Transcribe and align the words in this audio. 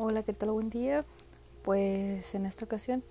Hola, 0.00 0.22
¿qué 0.22 0.32
tal? 0.32 0.52
Buen 0.52 0.70
día. 0.70 1.04
Pues 1.64 2.36
en 2.36 2.46
esta 2.46 2.64
ocasión 2.64 3.02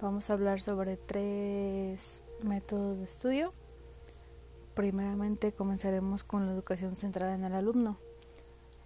vamos 0.00 0.30
a 0.30 0.34
hablar 0.34 0.62
sobre 0.62 0.96
tres 0.96 2.22
métodos 2.44 2.98
de 2.98 3.04
estudio. 3.04 3.52
Primeramente 4.74 5.50
comenzaremos 5.50 6.22
con 6.22 6.46
la 6.46 6.52
educación 6.52 6.94
centrada 6.94 7.34
en 7.34 7.42
el 7.42 7.54
alumno. 7.54 7.98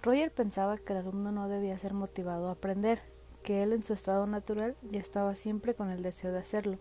Roger 0.03 0.33
pensaba 0.33 0.79
que 0.79 0.95
el 0.95 1.01
alumno 1.01 1.31
no 1.31 1.47
debía 1.51 1.77
ser 1.77 1.93
motivado 1.93 2.49
a 2.49 2.53
aprender, 2.53 3.03
que 3.43 3.63
él 3.63 3.75
en 3.75 3.85
su 3.85 3.93
estado 3.93 4.27
natural 4.27 4.75
ya 4.91 5.01
estaba 5.01 5.35
siempre 5.35 5.75
con 5.75 5.91
el 5.91 6.03
deseo 6.03 6.33
de 6.33 6.39
hacerlo, 6.39 6.79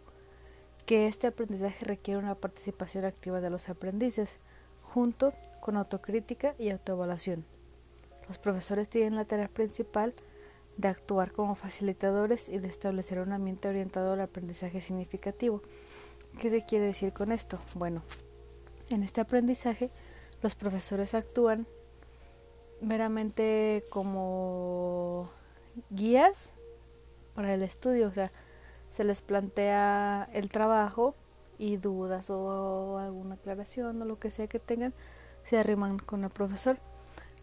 que 0.85 1.07
este 1.07 1.27
aprendizaje 1.27 1.83
requiere 1.83 2.17
una 2.17 2.35
participación 2.35 3.03
activa 3.03 3.41
de 3.41 3.49
los 3.49 3.67
aprendices, 3.67 4.39
junto 4.83 5.33
con 5.59 5.75
autocrítica 5.75 6.55
y 6.57 6.69
autoevaluación. 6.69 7.43
Los 8.29 8.37
profesores 8.37 8.87
tienen 8.87 9.17
la 9.17 9.25
tarea 9.25 9.49
principal 9.49 10.13
de 10.77 10.87
actuar 10.87 11.31
como 11.31 11.55
facilitadores 11.55 12.49
y 12.49 12.59
de 12.59 12.67
establecer 12.67 13.19
un 13.19 13.31
ambiente 13.31 13.67
orientado 13.67 14.13
al 14.13 14.21
aprendizaje 14.21 14.81
significativo. 14.81 15.61
¿Qué 16.39 16.49
se 16.49 16.65
quiere 16.65 16.85
decir 16.85 17.13
con 17.13 17.31
esto? 17.31 17.59
Bueno, 17.75 18.03
en 18.89 19.03
este 19.03 19.21
aprendizaje 19.21 19.89
los 20.41 20.55
profesores 20.55 21.13
actúan 21.13 21.65
meramente 22.81 23.83
como 23.89 25.29
guías 25.89 26.51
para 27.33 27.53
el 27.53 27.63
estudio, 27.63 28.07
o 28.07 28.13
sea, 28.13 28.31
se 28.91 29.03
les 29.03 29.21
plantea 29.21 30.29
el 30.33 30.49
trabajo 30.49 31.15
y 31.57 31.77
dudas 31.77 32.29
o 32.29 32.97
alguna 32.97 33.35
aclaración 33.35 34.01
o 34.01 34.05
lo 34.05 34.19
que 34.19 34.31
sea 34.31 34.47
que 34.47 34.59
tengan, 34.59 34.93
se 35.43 35.57
arriman 35.57 35.99
con 35.99 36.23
el 36.23 36.29
profesor 36.29 36.77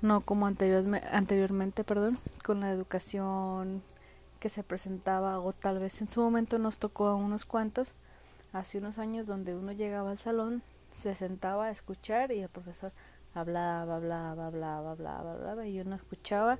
no 0.03 0.21
como 0.21 0.47
anteriormente, 0.47 1.85
perdón, 1.85 2.19
con 2.45 2.61
la 2.61 2.71
educación 2.71 3.83
que 4.41 4.49
se 4.49 4.65
presentaba 4.65 5.39
o 5.39 5.53
tal 5.53 5.79
vez 5.79 6.01
en 6.01 6.11
su 6.11 6.21
momento 6.21 6.59
nos 6.59 6.79
tocó 6.79 7.07
a 7.07 7.15
unos 7.15 7.45
cuantos 7.45 7.95
hace 8.53 8.79
unos 8.79 8.99
años 8.99 9.27
donde 9.27 9.55
uno 9.55 9.71
llegaba 9.71 10.11
al 10.11 10.19
salón, 10.19 10.63
se 10.97 11.15
sentaba 11.15 11.67
a 11.67 11.71
escuchar 11.71 12.33
y 12.33 12.41
el 12.41 12.49
profesor 12.49 12.93
hablaba, 13.35 13.97
hablaba, 13.97 14.49
hablaba, 14.49 14.91
hablaba, 14.91 15.33
hablaba 15.33 15.67
y 15.67 15.81
uno 15.81 15.95
escuchaba 15.95 16.59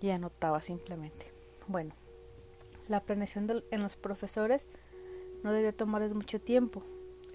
y 0.00 0.08
anotaba 0.10 0.62
simplemente. 0.62 1.30
Bueno, 1.66 1.94
la 2.88 3.00
planeación 3.00 3.62
en 3.70 3.82
los 3.82 3.96
profesores 3.96 4.66
no 5.44 5.52
debe 5.52 5.72
tomarles 5.74 6.14
mucho 6.14 6.40
tiempo. 6.40 6.82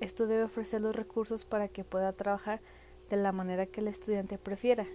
Esto 0.02 0.26
debe 0.26 0.44
ofrecer 0.44 0.82
los 0.82 0.96
recursos 0.96 1.46
para 1.46 1.68
que 1.68 1.84
pueda 1.84 2.12
trabajar 2.14 2.60
de 3.10 3.18
la 3.18 3.32
manera 3.32 3.68
que 3.68 3.80
el 3.82 3.88
estudiante 3.88 4.38
prefiera, 4.38 4.86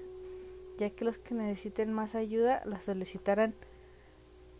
ya 0.79 0.91
que 0.91 1.05
los 1.05 1.19
que 1.19 1.35
necesiten 1.35 1.93
más 1.93 2.15
ayuda 2.15 2.63
la 2.65 2.81
solicitarán. 2.81 3.55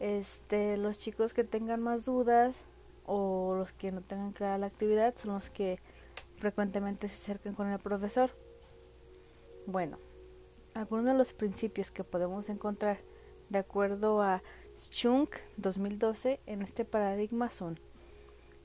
Este, 0.01 0.77
los 0.77 0.99
chicos 0.99 1.33
que 1.33 1.45
tengan 1.45 1.81
más 1.81 2.05
dudas 2.05 2.55
o 3.07 3.55
los 3.57 3.73
que 3.73 3.91
no 3.91 4.03
tengan 4.03 4.33
clara 4.33 4.59
la 4.59 4.67
actividad 4.67 5.15
son 5.17 5.35
los 5.35 5.49
que 5.49 5.81
frecuentemente 6.37 7.09
se 7.09 7.15
acercan 7.15 7.55
con 7.55 7.69
el 7.69 7.79
profesor. 7.79 8.31
Bueno, 9.67 9.99
algunos 10.75 11.07
de 11.07 11.15
los 11.15 11.33
principios 11.33 11.91
que 11.91 12.05
podemos 12.05 12.49
encontrar 12.49 12.99
de 13.49 13.59
acuerdo 13.59 14.23
a 14.23 14.43
Schunk 14.77 15.37
2012 15.57 16.41
en 16.47 16.63
este 16.63 16.85
paradigma 16.85 17.51
son 17.51 17.81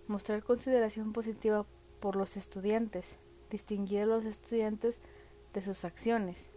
mostrar 0.08 0.44
consideración 0.44 1.14
positiva 1.14 1.66
por 2.00 2.16
los 2.16 2.36
estudiantes, 2.36 3.06
distinguir 3.50 4.02
a 4.02 4.06
los 4.06 4.26
estudiantes 4.26 4.98
de 5.54 5.62
sus 5.62 5.86
acciones, 5.86 6.53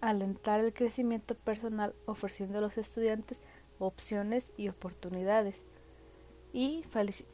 alentar 0.00 0.60
el 0.60 0.72
crecimiento 0.72 1.34
personal 1.34 1.94
ofreciendo 2.06 2.58
a 2.58 2.60
los 2.60 2.78
estudiantes 2.78 3.38
opciones 3.78 4.50
y 4.56 4.68
oportunidades 4.68 5.60
y 6.52 6.84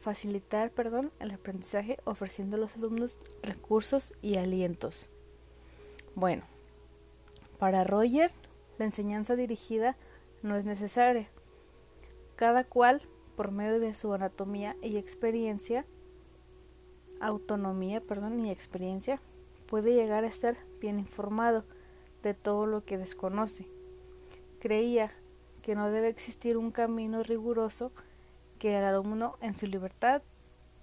facilitar 0.01 0.71
perdón, 0.71 1.13
el 1.21 1.31
aprendizaje 1.31 1.99
ofreciendo 2.05 2.57
a 2.57 2.61
los 2.61 2.75
alumnos 2.77 3.17
recursos 3.43 4.15
y 4.21 4.37
alientos. 4.37 5.09
Bueno, 6.15 6.43
para 7.59 7.85
Roger 7.85 8.31
la 8.79 8.87
enseñanza 8.87 9.37
dirigida 9.37 9.97
no 10.43 10.57
es 10.57 10.65
necesaria. 10.65 11.29
Cada 12.35 12.65
cual, 12.65 13.03
por 13.37 13.53
medio 13.53 13.79
de 13.79 13.95
su 13.95 14.13
anatomía 14.13 14.77
y 14.83 14.97
experiencia, 14.97 15.87
autonomía, 17.21 18.01
perdón, 18.01 18.45
y 18.45 18.51
experiencia, 18.51 19.21
puede 19.67 19.95
llegar 19.95 20.25
a 20.25 20.29
estar 20.29 20.57
bien 20.81 20.99
informado 20.99 21.65
de 22.23 22.35
todo 22.35 22.67
lo 22.67 22.85
que 22.85 22.99
desconoce. 22.99 23.67
Creía 24.61 25.13
que 25.63 25.75
no 25.75 25.91
debe 25.91 26.09
existir 26.09 26.57
un 26.57 26.71
camino 26.71 27.23
riguroso 27.23 27.93
que 28.59 28.79
el 28.79 28.85
alumno 28.85 29.37
en 29.41 29.57
su 29.57 29.67
libertad 29.67 30.23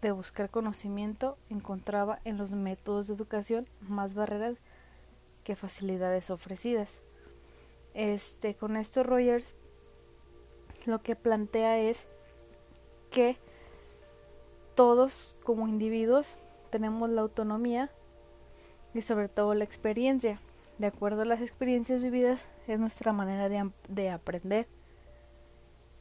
de 0.01 0.11
buscar 0.11 0.49
conocimiento 0.49 1.37
encontraba 1.49 2.19
en 2.23 2.37
los 2.37 2.51
métodos 2.51 3.07
de 3.07 3.13
educación 3.13 3.67
más 3.81 4.13
barreras 4.13 4.57
que 5.43 5.55
facilidades 5.55 6.29
ofrecidas. 6.29 6.99
Este, 7.93 8.55
con 8.55 8.77
esto 8.77 9.03
Rogers 9.03 9.53
lo 10.85 11.01
que 11.01 11.15
plantea 11.15 11.79
es 11.79 12.05
que 13.11 13.37
todos 14.75 15.35
como 15.43 15.67
individuos 15.67 16.37
tenemos 16.69 17.09
la 17.09 17.21
autonomía 17.21 17.89
y 18.93 19.01
sobre 19.01 19.27
todo 19.27 19.53
la 19.53 19.65
experiencia 19.65 20.39
de 20.79 20.87
acuerdo 20.87 21.21
a 21.21 21.25
las 21.25 21.41
experiencias 21.41 22.01
vividas, 22.01 22.47
es 22.67 22.79
nuestra 22.79 23.11
manera 23.11 23.49
de, 23.49 24.09
aprender. 24.09 24.67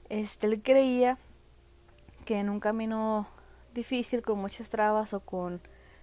Este, 0.09 0.47
él 0.47 0.62
creía 0.62 1.19
que 2.25 2.39
en 2.39 2.49
un 2.49 2.61
camino 2.61 3.28
difícil, 3.75 4.22
con 4.22 4.39
muchas 4.39 4.71
trabas 4.71 5.12
o 5.12 5.21
con 5.21 5.61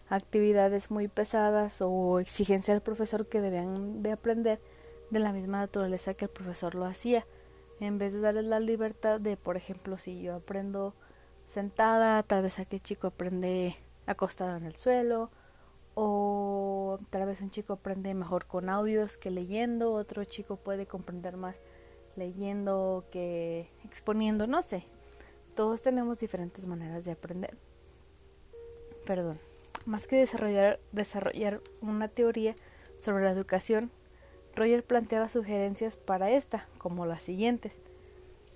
actividades 0.10 0.92
muy 0.92 1.08
pesadas 1.08 1.82
o 1.82 2.20
exigencia 2.20 2.74
del 2.74 2.84
profesor 2.84 3.28
que 3.28 3.42
debían 3.42 4.04
de 4.04 4.12
aprender 4.12 4.62
de 5.10 5.20
la 5.20 5.32
misma 5.32 5.60
naturaleza 5.60 6.14
que 6.14 6.26
el 6.26 6.32
profesor 6.32 6.76
lo 6.76 6.86
hacía. 6.86 7.26
En 7.80 7.98
vez 7.98 8.14
de 8.14 8.20
darles 8.20 8.46
la 8.46 8.60
libertad 8.60 9.22
de, 9.22 9.38
por 9.38 9.56
ejemplo, 9.56 9.98
si 9.98 10.22
yo 10.22 10.36
aprendo 10.36 10.94
sentada, 11.48 12.24
tal 12.24 12.44
vez 12.44 12.60
aquel 12.60 12.82
chico 12.82 13.08
aprende 13.08 13.78
acostado 14.06 14.58
en 14.58 14.66
el 14.66 14.76
suelo, 14.76 15.32
o 15.96 17.00
tal 17.10 17.26
vez 17.26 17.42
un 17.42 17.50
chico 17.50 17.74
aprende 17.74 18.14
mejor 18.14 18.46
con 18.46 18.70
audios 18.70 19.18
que 19.18 19.32
leyendo, 19.32 19.94
otro 19.94 20.24
chico 20.26 20.58
puede 20.58 20.86
comprender 20.86 21.38
más 21.38 21.56
leyendo 22.16 23.06
que 23.12 23.70
exponiendo, 23.84 24.48
no 24.48 24.62
sé. 24.62 24.86
Todos 25.56 25.82
tenemos 25.82 26.20
diferentes 26.20 26.66
maneras 26.66 27.06
de 27.06 27.14
aprender. 27.14 27.58
Perdón. 29.06 29.40
Más 29.86 30.08
que 30.08 30.18
desarrollar, 30.18 30.80
desarrollar 30.92 31.62
una 31.82 32.08
teoría 32.08 32.56
sobre 32.98 33.24
la 33.24 33.32
educación, 33.32 33.92
Roger 34.56 34.84
planteaba 34.84 35.30
sugerencias 35.30 35.96
para 35.96 36.32
esta, 36.32 36.68
como 36.78 37.06
las 37.06 37.22
siguientes. 37.22 37.74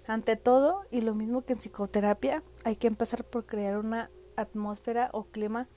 Ante 0.07 0.35
todo, 0.37 0.85
y 0.89 1.01
lo 1.01 1.13
mismo 1.13 1.43
que 1.43 1.53
en 1.53 1.59
psicoterapia, 1.59 2.41
hay 2.63 2.77
que 2.77 2.87
empezar 2.87 3.23
por 3.23 3.45
crear 3.45 3.77
una 3.77 4.09
atmósfera 4.37 5.09
o 5.13 5.25
clima 5.25 5.67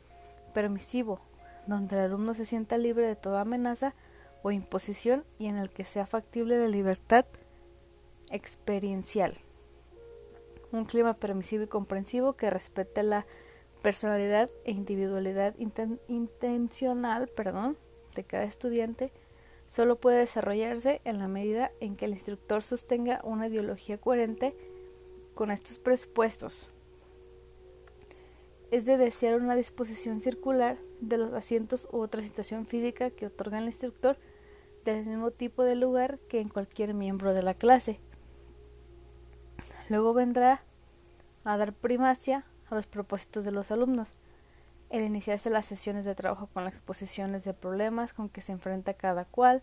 permisivo, 0.54 1.20
donde 1.66 1.96
el 1.96 2.02
alumno 2.02 2.34
se 2.34 2.44
sienta 2.44 2.78
libre 2.78 3.06
de 3.06 3.16
toda 3.16 3.42
amenaza 3.42 3.94
o 4.42 4.50
imposición 4.50 5.24
y 5.38 5.46
en 5.46 5.56
el 5.56 5.70
que 5.70 5.84
sea 5.84 6.06
factible 6.06 6.58
la 6.58 6.68
libertad 6.68 7.24
experiencial. 8.30 9.38
Un 10.72 10.84
clima 10.84 11.14
permisivo 11.14 11.64
y 11.64 11.68
comprensivo 11.68 12.32
que 12.32 12.50
respete 12.50 13.02
la 13.02 13.26
personalidad 13.82 14.50
e 14.64 14.72
individualidad 14.72 15.54
intencional 16.08 17.30
de 18.14 18.24
cada 18.24 18.44
estudiante 18.44 19.12
solo 19.66 19.96
puede 19.96 20.18
desarrollarse 20.18 21.00
en 21.04 21.18
la 21.18 21.28
medida 21.28 21.72
en 21.80 21.96
que 21.96 22.04
el 22.04 22.12
instructor 22.12 22.62
sostenga 22.62 23.20
una 23.24 23.48
ideología 23.48 23.98
coherente 23.98 24.56
con 25.34 25.50
estos 25.50 25.78
presupuestos 25.78 26.68
es 28.72 28.86
de 28.86 28.96
desear 28.96 29.38
una 29.38 29.54
disposición 29.54 30.22
circular 30.22 30.78
de 31.02 31.18
los 31.18 31.34
asientos 31.34 31.86
u 31.92 31.98
otra 31.98 32.22
situación 32.22 32.66
física 32.66 33.10
que 33.10 33.26
otorga 33.26 33.58
el 33.58 33.66
instructor 33.66 34.16
del 34.86 35.04
mismo 35.04 35.30
tipo 35.30 35.62
de 35.62 35.74
lugar 35.74 36.18
que 36.30 36.40
en 36.40 36.48
cualquier 36.48 36.94
miembro 36.94 37.34
de 37.34 37.42
la 37.42 37.52
clase. 37.52 38.00
Luego 39.90 40.14
vendrá 40.14 40.62
a 41.44 41.58
dar 41.58 41.74
primacia 41.74 42.46
a 42.70 42.74
los 42.74 42.86
propósitos 42.86 43.44
de 43.44 43.52
los 43.52 43.70
alumnos, 43.70 44.08
el 44.88 45.04
iniciarse 45.04 45.50
las 45.50 45.66
sesiones 45.66 46.06
de 46.06 46.14
trabajo 46.14 46.46
con 46.46 46.64
las 46.64 46.72
exposiciones 46.72 47.44
de 47.44 47.52
problemas 47.52 48.14
con 48.14 48.30
que 48.30 48.40
se 48.40 48.52
enfrenta 48.52 48.94
cada 48.94 49.26
cual, 49.26 49.62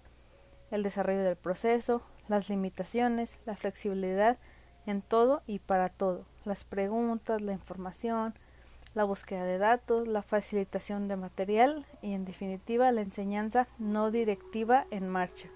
el 0.70 0.84
desarrollo 0.84 1.24
del 1.24 1.36
proceso, 1.36 2.04
las 2.28 2.48
limitaciones, 2.48 3.40
la 3.48 3.56
flexibilidad 3.56 4.38
en 4.86 5.02
todo 5.02 5.42
y 5.48 5.58
para 5.58 5.90
todo, 5.90 6.28
las 6.46 6.64
preguntas, 6.64 7.42
la 7.42 7.54
información, 7.54 8.36
la 8.96 9.04
búsqueda 9.04 9.44
de 9.44 9.58
datos, 9.58 10.08
la 10.08 10.22
facilitación 10.22 11.08
de 11.08 11.16
material 11.16 11.86
y 12.02 12.14
en 12.14 12.26
definitiva 12.26 12.92
la 12.92 13.02
enseñanza 13.02 13.68
no 13.78 14.12
directiva 14.12 14.86
en 14.92 15.08
marcha. 15.08 15.50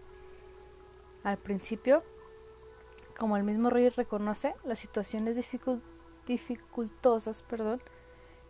Al 1.24 1.38
principio, 1.38 2.04
como 3.18 3.38
el 3.38 3.44
mismo 3.44 3.70
Rey 3.70 3.90
reconoce, 3.90 4.56
las 4.64 4.80
situaciones 4.80 5.36
dificultosas 6.28 7.42
perdón, 7.44 7.82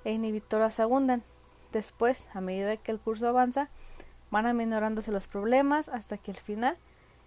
e 0.04 0.12
inhibitoras 0.12 0.80
abundan. 0.80 1.24
Después, 1.72 2.26
a 2.34 2.42
medida 2.42 2.78
que 2.78 2.92
el 2.92 3.00
curso 3.00 3.28
avanza, 3.28 3.70
van 4.32 4.46
aminorándose 4.46 5.12
los 5.12 5.28
problemas 5.28 5.90
hasta 5.90 6.18
que 6.18 6.32
al 6.32 6.38
final 6.38 6.78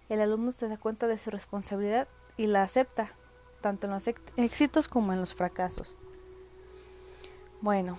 el 0.08 0.20
alumno 0.20 0.52
se 0.52 0.68
da 0.68 0.76
cuenta 0.76 1.06
de 1.06 1.18
su 1.18 1.30
responsabilidad 1.30 2.08
y 2.36 2.46
la 2.46 2.62
acepta, 2.62 3.12
tanto 3.60 3.86
en 3.86 3.92
los 3.92 4.06
éxitos 4.36 4.88
como 4.88 5.12
en 5.12 5.20
los 5.20 5.34
fracasos. 5.34 5.96
Bueno, 7.66 7.98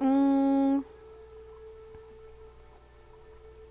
mmm, 0.00 0.80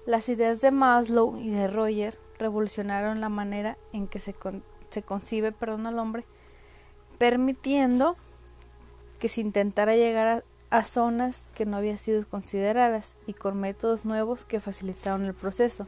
las 0.06 0.30
ideas 0.30 0.62
de 0.62 0.72
Maslow 0.72 1.38
y 1.38 1.50
de 1.50 1.68
Roger 1.68 2.18
revolucionaron 2.40 3.20
la 3.20 3.28
manera 3.28 3.78
en 3.92 4.08
que 4.08 4.20
se, 4.20 4.34
se 4.92 5.04
concibe 5.04 5.52
perdón, 5.52 5.88
al 5.88 6.00
hombre, 6.00 6.24
permitiendo 7.18 8.16
que 9.20 9.28
se 9.28 9.42
intentara 9.42 9.98
llegar 9.98 10.46
a, 10.72 10.78
a 10.78 10.86
zonas 10.86 11.50
que 11.54 11.66
no 11.66 11.76
habían 11.76 11.98
sido 11.98 12.26
consideradas 12.26 13.18
y 13.28 13.34
con 13.34 13.60
métodos 13.60 14.06
nuevos 14.06 14.46
que 14.46 14.62
facilitaron 14.62 15.26
el 15.26 15.34
proceso. 15.34 15.86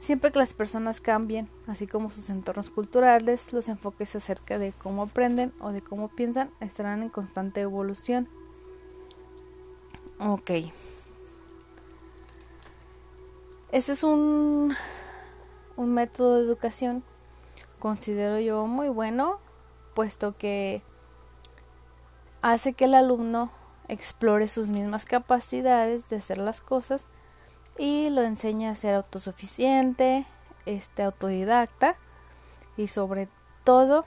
Siempre 0.00 0.30
que 0.30 0.38
las 0.38 0.54
personas 0.54 1.00
cambien, 1.00 1.48
así 1.66 1.86
como 1.86 2.10
sus 2.10 2.30
entornos 2.30 2.70
culturales, 2.70 3.52
los 3.52 3.68
enfoques 3.68 4.14
acerca 4.14 4.58
de 4.58 4.72
cómo 4.72 5.02
aprenden 5.02 5.52
o 5.60 5.72
de 5.72 5.82
cómo 5.82 6.08
piensan 6.08 6.50
estarán 6.60 7.02
en 7.02 7.08
constante 7.08 7.60
evolución. 7.60 8.28
Ok. 10.20 10.50
Ese 13.70 13.92
es 13.92 14.02
un, 14.02 14.74
un 15.76 15.94
método 15.94 16.36
de 16.36 16.42
educación, 16.42 17.02
considero 17.78 18.38
yo 18.38 18.66
muy 18.66 18.88
bueno, 18.88 19.40
puesto 19.94 20.36
que 20.38 20.82
hace 22.40 22.72
que 22.72 22.86
el 22.86 22.94
alumno 22.94 23.50
explore 23.88 24.48
sus 24.48 24.70
mismas 24.70 25.04
capacidades 25.04 26.08
de 26.08 26.16
hacer 26.16 26.38
las 26.38 26.60
cosas 26.60 27.06
y 27.78 28.10
lo 28.10 28.22
enseña 28.22 28.70
a 28.70 28.74
ser 28.74 28.94
autosuficiente, 28.94 30.26
este 30.66 31.02
autodidacta 31.02 31.96
y 32.76 32.88
sobre 32.88 33.28
todo 33.64 34.04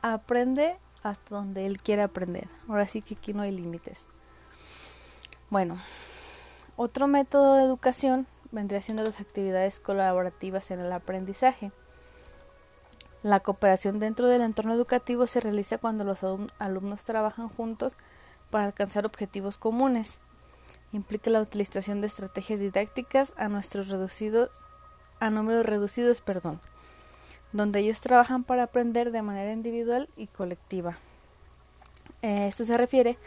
aprende 0.00 0.76
hasta 1.02 1.34
donde 1.34 1.66
él 1.66 1.82
quiere 1.82 2.02
aprender. 2.02 2.48
Ahora 2.68 2.86
sí 2.86 3.02
que 3.02 3.14
aquí 3.14 3.34
no 3.34 3.42
hay 3.42 3.50
límites. 3.50 4.06
Bueno, 5.50 5.78
otro 6.76 7.08
método 7.08 7.56
de 7.56 7.64
educación 7.64 8.26
vendría 8.52 8.80
siendo 8.80 9.02
las 9.02 9.20
actividades 9.20 9.80
colaborativas 9.80 10.70
en 10.70 10.80
el 10.80 10.92
aprendizaje. 10.92 11.72
La 13.22 13.40
cooperación 13.40 13.98
dentro 13.98 14.28
del 14.28 14.42
entorno 14.42 14.72
educativo 14.72 15.26
se 15.26 15.40
realiza 15.40 15.78
cuando 15.78 16.04
los 16.04 16.20
alumnos 16.58 17.04
trabajan 17.04 17.48
juntos 17.48 17.94
para 18.50 18.64
alcanzar 18.64 19.06
objetivos 19.06 19.58
comunes 19.58 20.18
implica 20.92 21.30
la 21.30 21.40
utilización 21.40 22.00
de 22.00 22.06
estrategias 22.06 22.60
didácticas 22.60 23.32
a 23.36 23.48
nuestros 23.48 23.88
reducidos 23.88 24.50
a 25.22 25.30
números 25.30 25.64
reducidos, 25.64 26.20
perdón, 26.20 26.60
donde 27.52 27.78
ellos 27.78 28.00
trabajan 28.00 28.42
para 28.42 28.64
aprender 28.64 29.12
de 29.12 29.22
manera 29.22 29.52
individual 29.52 30.08
y 30.16 30.26
colectiva. 30.26 30.98
Eh, 32.22 32.48
esto 32.48 32.64
se 32.64 32.76
refiere 32.76 33.18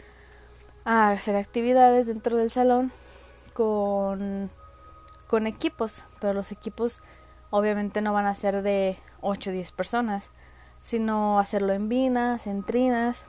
a 0.84 1.12
hacer 1.12 1.36
actividades 1.36 2.06
dentro 2.06 2.36
del 2.36 2.50
salón 2.50 2.92
con, 3.54 4.50
con 5.26 5.46
equipos, 5.46 6.04
pero 6.20 6.34
los 6.34 6.52
equipos 6.52 7.00
obviamente 7.48 8.02
no 8.02 8.12
van 8.12 8.26
a 8.26 8.34
ser 8.34 8.60
de 8.60 8.98
8 9.22 9.48
o 9.48 9.52
10 9.54 9.72
personas, 9.72 10.30
sino 10.82 11.38
hacerlo 11.38 11.72
en 11.72 11.88
vinas, 11.88 12.46
en 12.46 12.62
trinas. 12.62 13.24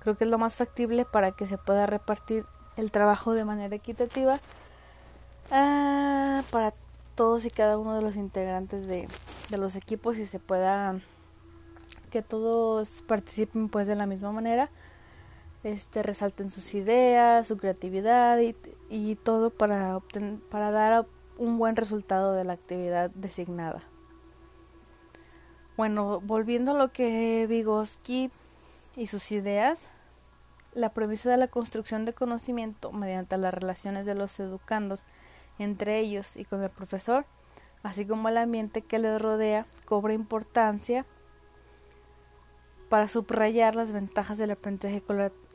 Creo 0.00 0.14
que 0.14 0.24
es 0.24 0.30
lo 0.30 0.36
más 0.36 0.56
factible 0.56 1.06
para 1.06 1.32
que 1.32 1.46
se 1.46 1.56
pueda 1.56 1.86
repartir 1.86 2.44
el 2.78 2.92
trabajo 2.92 3.34
de 3.34 3.44
manera 3.44 3.74
equitativa 3.74 4.38
ah, 5.50 6.42
para 6.50 6.72
todos 7.16 7.44
y 7.44 7.50
cada 7.50 7.76
uno 7.76 7.94
de 7.94 8.02
los 8.02 8.14
integrantes 8.14 8.86
de, 8.86 9.08
de, 9.50 9.58
los 9.58 9.74
equipos 9.74 10.16
y 10.18 10.26
se 10.26 10.38
pueda 10.38 11.00
que 12.10 12.22
todos 12.22 13.02
participen 13.06 13.68
pues 13.68 13.88
de 13.88 13.96
la 13.96 14.06
misma 14.06 14.30
manera 14.30 14.70
este 15.64 16.04
resalten 16.04 16.50
sus 16.50 16.72
ideas 16.74 17.48
su 17.48 17.56
creatividad 17.56 18.38
y, 18.38 18.54
y 18.88 19.16
todo 19.16 19.50
para 19.50 19.96
obtener, 19.96 20.38
para 20.48 20.70
dar 20.70 21.04
un 21.36 21.58
buen 21.58 21.74
resultado 21.74 22.32
de 22.32 22.44
la 22.44 22.52
actividad 22.52 23.10
designada. 23.10 23.82
Bueno 25.76 26.20
volviendo 26.20 26.70
a 26.70 26.78
lo 26.78 26.92
que 26.92 27.46
Vygotsky 27.48 28.30
y 28.96 29.08
sus 29.08 29.32
ideas 29.32 29.90
la 30.78 30.90
premisa 30.90 31.30
de 31.30 31.36
la 31.36 31.48
construcción 31.48 32.04
de 32.04 32.14
conocimiento 32.14 32.92
mediante 32.92 33.36
las 33.36 33.52
relaciones 33.52 34.06
de 34.06 34.14
los 34.14 34.38
educandos 34.40 35.04
entre 35.58 35.98
ellos 35.98 36.36
y 36.36 36.44
con 36.44 36.62
el 36.62 36.70
profesor, 36.70 37.26
así 37.82 38.06
como 38.06 38.28
el 38.28 38.36
ambiente 38.36 38.82
que 38.82 38.98
les 38.98 39.20
rodea, 39.20 39.66
cobra 39.84 40.14
importancia 40.14 41.04
para 42.88 43.08
subrayar 43.08 43.74
las 43.74 43.92
ventajas 43.92 44.38
del 44.38 44.52
aprendizaje 44.52 45.02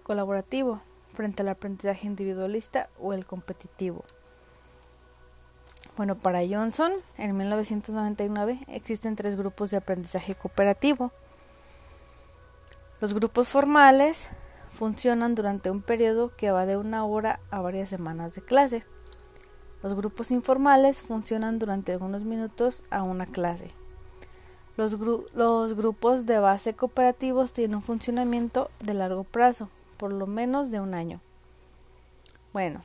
colaborativo 0.03 0.81
frente 1.13 1.41
al 1.41 1.49
aprendizaje 1.49 2.05
individualista 2.05 2.89
o 2.99 3.13
el 3.13 3.25
competitivo. 3.25 4.03
Bueno, 5.95 6.15
para 6.15 6.39
Johnson, 6.47 6.91
en 7.17 7.37
1999 7.37 8.59
existen 8.67 9.15
tres 9.15 9.35
grupos 9.35 9.71
de 9.71 9.77
aprendizaje 9.77 10.35
cooperativo. 10.35 11.11
Los 12.99 13.13
grupos 13.13 13.47
formales 13.47 14.29
funcionan 14.83 15.33
durante 15.33 15.71
un 15.71 15.81
periodo 15.81 16.35
que 16.35 16.51
va 16.51 16.65
de 16.65 16.75
una 16.75 17.05
hora 17.05 17.39
a 17.51 17.61
varias 17.61 17.87
semanas 17.87 18.35
de 18.35 18.41
clase. 18.41 18.83
Los 19.81 19.93
grupos 19.93 20.29
informales 20.29 21.01
funcionan 21.01 21.57
durante 21.57 21.93
algunos 21.93 22.25
minutos 22.25 22.83
a 22.89 23.01
una 23.01 23.25
clase. 23.25 23.69
Los, 24.75 24.99
los, 24.99 25.73
grupos 25.75 26.25
de 26.25 26.37
base 26.37 26.73
cooperativos 26.73 27.53
tienen 27.53 27.75
un 27.75 27.81
funcionamiento 27.81 28.69
de 28.81 28.93
largo 28.93 29.23
plazo, 29.23 29.69
por 29.95 30.11
lo 30.11 30.27
menos 30.27 30.69
de 30.69 30.81
un 30.81 30.95
año. 30.95 31.21
Bueno, 32.51 32.83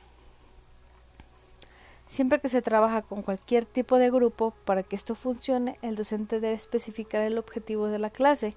siempre 2.07 2.39
que 2.39 2.47
se 2.47 2.61
trabaja 2.61 3.01
con 3.01 3.23
cualquier 3.23 3.65
tipo 3.65 3.97
de 3.97 4.09
grupo, 4.09 4.53
para 4.63 4.83
que 4.83 4.95
esto 4.95 5.15
funcione, 5.15 5.77
el 5.81 5.97
docente 5.97 6.39
debe 6.39 6.53
especificar 6.53 7.23
el 7.23 7.37
objetivo 7.37 7.87
de 7.87 7.99
la 7.99 8.09
clase, 8.09 8.55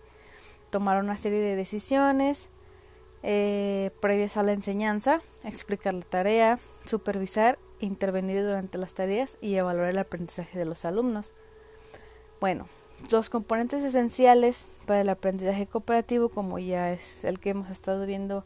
tomar 0.70 1.02
una 1.02 1.16
serie 1.16 1.40
de 1.40 1.56
decisiones, 1.56 2.46
eh, 3.22 3.90
previas 4.00 4.36
a 4.36 4.42
la 4.42 4.52
enseñanza, 4.52 5.22
explicar 5.44 5.94
la 5.94 6.02
tarea, 6.02 6.58
supervisar, 6.84 7.58
intervenir 7.80 8.42
durante 8.42 8.78
las 8.78 8.94
tareas 8.94 9.38
y 9.40 9.54
evaluar 9.54 9.88
el 9.88 9.98
aprendizaje 9.98 10.58
de 10.58 10.64
los 10.64 10.84
alumnos. 10.84 11.32
Bueno, 12.40 12.68
los 13.10 13.30
componentes 13.30 13.82
esenciales 13.82 14.68
para 14.86 15.00
el 15.00 15.08
aprendizaje 15.08 15.66
cooperativo, 15.66 16.28
como 16.28 16.58
ya 16.58 16.92
es 16.92 17.24
el 17.24 17.38
que 17.38 17.50
hemos 17.50 17.70
estado 17.70 18.06
viendo 18.06 18.44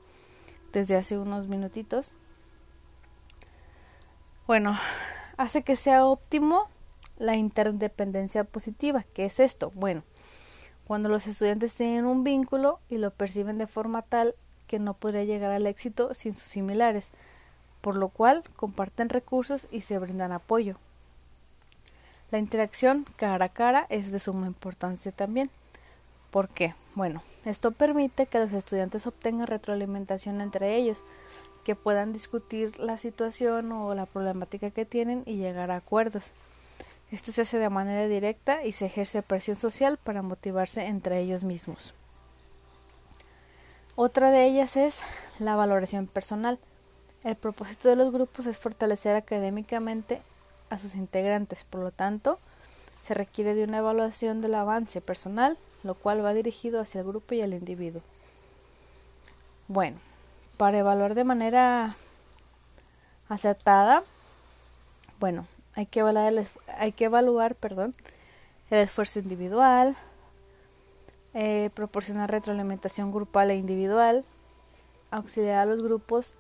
desde 0.73 0.97
hace 0.97 1.19
unos 1.19 1.47
minutitos, 1.47 2.15
bueno, 4.47 4.79
hace 5.37 5.63
que 5.63 5.77
sea 5.77 6.05
óptimo 6.05 6.69
la 7.19 7.37
interdependencia 7.37 8.45
positiva. 8.45 9.05
¿Qué 9.15 9.25
es 9.25 9.41
esto? 9.41 9.73
Bueno, 9.75 10.05
cuando 10.87 11.09
los 11.09 11.27
estudiantes 11.27 11.75
tienen 11.75 12.05
un 12.05 12.23
vínculo 12.23 12.81
y 12.89 12.99
lo 12.99 13.11
perciben 13.11 13.59
de 13.59 13.67
forma 13.67 14.03
tal 14.03 14.35
que 14.67 14.79
no 14.79 14.95
podría 14.95 15.25
llegar 15.25 15.53
al 15.53 15.67
éxito 15.67 16.15
sin 16.15 16.35
sus 16.35 16.49
similares, 16.49 17.11
por 17.81 17.97
lo 17.97 18.09
cual 18.09 18.43
comparten 18.57 19.09
recursos 19.09 19.69
y 19.71 19.83
se 19.83 19.99
brindan 19.99 20.33
apoyo. 20.33 20.77
La 22.31 22.39
interacción 22.39 23.07
cara 23.17 23.47
a 23.47 23.49
cara 23.49 23.87
es 23.89 24.11
de 24.11 24.19
suma 24.19 24.47
importancia 24.47 25.13
también. 25.13 25.51
¿Por 26.31 26.49
qué? 26.49 26.75
Bueno, 26.95 27.23
esto 27.45 27.71
permite 27.71 28.27
que 28.27 28.41
los 28.41 28.53
estudiantes 28.53 29.07
obtengan 29.07 29.47
retroalimentación 29.47 30.41
entre 30.41 30.77
ellos, 30.77 30.99
que 31.65 31.77
puedan 31.77 32.13
discutir 32.13 32.79
la 32.79 32.99
situación 32.99 33.71
o 33.73 33.95
la 33.95 34.07
problemática 34.07 34.71
que 34.71 34.85
tienen 34.85 35.23
y 35.27 35.37
llegar 35.37 35.71
a 35.71 35.77
acuerdos. 35.77 36.33
Esto 37.13 37.31
se 37.31 37.43
hace 37.43 37.59
de 37.59 37.71
manera 37.71 38.09
directa 38.09 38.65
y 38.65 38.73
se 38.73 38.87
ejerce 38.87 39.23
presión 39.23 39.57
social 39.57 39.97
para 39.97 40.23
motivarse 40.23 40.87
entre 40.87 41.21
ellos 41.21 41.45
mismos. 41.45 41.95
Otra 43.99 44.31
de 44.31 44.45
ellas 44.45 44.77
es 44.77 45.01
la 45.39 45.57
valoración 45.57 46.07
personal. 46.07 46.59
El 47.25 47.35
propósito 47.35 47.89
de 47.89 47.97
los 47.97 48.13
grupos 48.13 48.45
es 48.45 48.59
fortalecer 48.59 49.17
académicamente 49.17 50.21
a 50.69 50.77
sus 50.77 50.95
integrantes, 50.95 51.65
por 51.65 51.81
lo 51.81 51.91
tanto, 51.93 52.39
se 53.01 53.15
requiere 53.15 53.55
de 53.55 53.65
una 53.65 53.79
evaluación 53.79 54.43
del 54.43 54.55
avance 54.55 55.01
personal, 55.01 55.57
lo 55.83 55.95
cual 55.95 56.23
va 56.23 56.35
dirigido 56.35 56.79
hacia 56.79 57.01
el 57.01 57.07
grupo 57.07 57.35
y 57.35 57.41
al 57.41 57.55
individuo. 57.55 58.03
Bueno, 59.67 59.97
para 60.59 60.77
evaluar 60.77 61.15
de 61.15 61.25
manera 61.25 61.97
acertada, 63.31 64.03
bueno, 65.19 65.47
hay 65.75 65.87
que 65.87 66.01
evaluar, 66.01 66.35
hay 66.79 66.93
que 66.93 67.07
evaluar 67.07 67.55
perdón, 67.55 67.95
el 68.69 68.79
esfuerzo 68.81 69.21
individual, 69.21 69.97
eh, 71.39 71.69
proporcionar 71.75 72.31
retroalimentación 72.31 73.13
grupal 73.13 73.51
e 73.51 73.57
individual, 73.57 74.25
auxiliar 75.11 75.59
a 75.61 75.67
los 75.67 75.83
grupos 75.83 76.33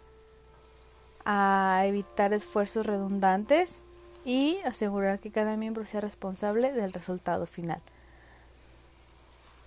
a 1.27 1.83
evitar 1.85 2.33
esfuerzos 2.33 2.87
redundantes 2.87 3.81
y 4.25 4.57
asegurar 4.65 5.19
que 5.19 5.31
cada 5.31 5.55
miembro 5.59 5.85
sea 5.85 6.01
responsable 6.01 6.73
del 6.73 6.95
resultado 6.95 7.45
final. 7.45 7.83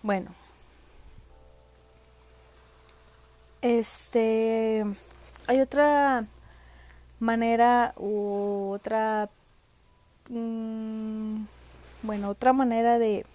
Bueno, 0.01 0.31
este 3.61 4.83
hay 5.45 5.61
otra 5.61 6.25
manera 7.19 7.93
u 7.97 8.71
otra 8.71 9.29
mm, 10.29 11.43
bueno 12.01 12.29
otra 12.29 12.51
manera 12.51 12.97
de 12.97 13.27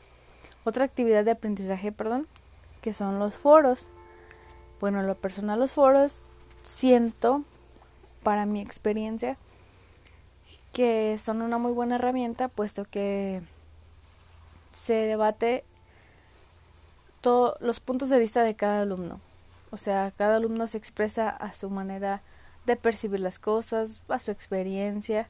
otra 0.64 0.85
actividad 0.85 1.25
de 1.25 1.33
aprendizaje 1.33 1.92
perdón 1.92 2.26
que 2.80 2.94
son 2.94 3.18
los 3.18 3.37
foros 3.37 3.88
bueno 4.80 5.00
en 5.00 5.06
lo 5.06 5.14
personal 5.14 5.59
los 5.59 5.73
foros 5.73 6.21
siento 6.62 7.42
para 8.23 8.47
mi 8.47 8.61
experiencia 8.61 9.37
que 10.73 11.16
son 11.18 11.42
una 11.42 11.59
muy 11.59 11.73
buena 11.73 11.97
herramienta 11.97 12.49
puesto 12.49 12.85
que 12.85 13.40
se 14.75 14.94
debate 14.94 15.64
todos 17.21 17.56
los 17.61 17.80
puntos 17.80 18.09
de 18.09 18.18
vista 18.18 18.42
de 18.42 18.54
cada 18.54 18.83
alumno 18.83 19.21
o 19.75 19.76
sea, 19.76 20.12
cada 20.16 20.37
alumno 20.37 20.68
se 20.68 20.78
expresa 20.78 21.28
a 21.28 21.52
su 21.52 21.68
manera 21.68 22.23
de 22.64 22.76
percibir 22.76 23.18
las 23.18 23.40
cosas, 23.40 24.02
a 24.06 24.21
su 24.21 24.30
experiencia 24.30 25.28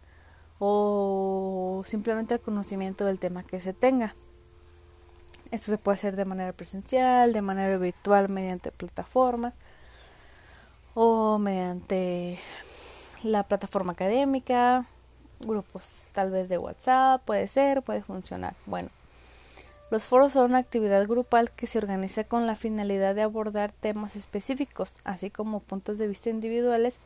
o 0.59 1.83
simplemente 1.87 2.35
el 2.35 2.41
conocimiento 2.41 3.07
del 3.07 3.19
tema 3.19 3.43
que 3.43 3.59
se 3.59 3.73
tenga. 3.73 4.15
Esto 5.51 5.71
se 5.71 5.79
puede 5.79 5.97
hacer 5.97 6.17
de 6.17 6.25
manera 6.25 6.53
presencial, 6.53 7.33
de 7.33 7.43
manera 7.43 7.77
virtual 7.79 8.29
mediante 8.29 8.73
plataformas 8.73 9.55
o 10.95 11.39
mediante 11.39 12.39
la 13.23 13.43
plataforma 13.43 13.93
académica, 13.93 14.87
grupos 15.41 16.05
tal 16.13 16.31
vez 16.31 16.49
de 16.49 16.59
WhatsApp, 16.59 17.23
puede 17.25 17.49
ser, 17.49 17.83
puede 17.83 18.03
funcionar. 18.03 18.55
Bueno, 18.67 18.91
los 19.91 20.07
foros 20.07 20.33
son 20.33 20.47
una 20.47 20.59
actividad 20.59 21.07
grupal 21.07 21.51
que 21.51 21.67
se 21.67 21.79
organiza 21.79 22.25
con 22.25 22.47
la 22.47 22.57
finalidad 22.57 23.15
de 23.15 23.23
abordar 23.23 23.73
temas 23.73 24.17
específicos, 24.17 24.95
así 25.05 25.31
como 25.31 25.61
puntos 25.61 25.99
de 25.99 26.09
vista 26.09 26.31
individuales 26.31 26.99